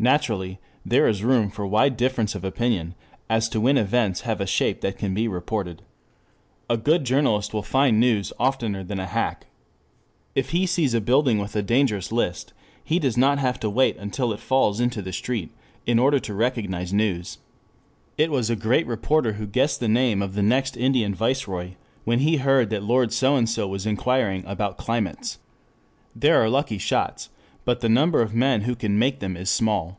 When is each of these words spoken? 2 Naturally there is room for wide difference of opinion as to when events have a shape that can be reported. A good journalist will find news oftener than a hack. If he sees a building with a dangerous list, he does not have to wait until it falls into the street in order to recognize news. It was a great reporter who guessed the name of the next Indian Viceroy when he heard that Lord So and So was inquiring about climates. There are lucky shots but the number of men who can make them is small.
2 0.00 0.04
Naturally 0.04 0.60
there 0.86 1.08
is 1.08 1.24
room 1.24 1.50
for 1.50 1.66
wide 1.66 1.96
difference 1.96 2.36
of 2.36 2.44
opinion 2.44 2.94
as 3.28 3.48
to 3.48 3.60
when 3.60 3.76
events 3.76 4.20
have 4.20 4.40
a 4.40 4.46
shape 4.46 4.80
that 4.80 4.96
can 4.96 5.12
be 5.12 5.26
reported. 5.26 5.82
A 6.70 6.76
good 6.76 7.02
journalist 7.02 7.52
will 7.52 7.64
find 7.64 7.98
news 7.98 8.32
oftener 8.38 8.84
than 8.84 9.00
a 9.00 9.06
hack. 9.08 9.46
If 10.36 10.50
he 10.50 10.66
sees 10.66 10.94
a 10.94 11.00
building 11.00 11.38
with 11.38 11.56
a 11.56 11.62
dangerous 11.62 12.12
list, 12.12 12.52
he 12.84 13.00
does 13.00 13.16
not 13.16 13.40
have 13.40 13.58
to 13.58 13.68
wait 13.68 13.96
until 13.96 14.32
it 14.32 14.38
falls 14.38 14.78
into 14.78 15.02
the 15.02 15.12
street 15.12 15.50
in 15.84 15.98
order 15.98 16.20
to 16.20 16.32
recognize 16.32 16.92
news. 16.92 17.38
It 18.16 18.30
was 18.30 18.48
a 18.50 18.54
great 18.54 18.86
reporter 18.86 19.32
who 19.32 19.48
guessed 19.48 19.80
the 19.80 19.88
name 19.88 20.22
of 20.22 20.34
the 20.36 20.44
next 20.44 20.76
Indian 20.76 21.12
Viceroy 21.12 21.72
when 22.04 22.20
he 22.20 22.36
heard 22.36 22.70
that 22.70 22.84
Lord 22.84 23.12
So 23.12 23.34
and 23.34 23.48
So 23.50 23.66
was 23.66 23.84
inquiring 23.84 24.44
about 24.46 24.78
climates. 24.78 25.40
There 26.14 26.40
are 26.40 26.48
lucky 26.48 26.78
shots 26.78 27.30
but 27.64 27.80
the 27.80 27.88
number 27.88 28.22
of 28.22 28.34
men 28.34 28.62
who 28.62 28.74
can 28.74 28.98
make 28.98 29.18
them 29.20 29.36
is 29.36 29.50
small. 29.50 29.98